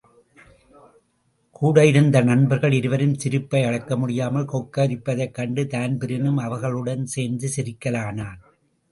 [1.51, 8.41] கூட இருந்த நண்பர்கள் இருவரும் சிரிப்பை அடக்கமுடியாமல் கொக்கரிப்பதைக் கண்டு, தான்பிரீனும் அவகளுடன் சேர்ந்து சிரிக்கலானான்.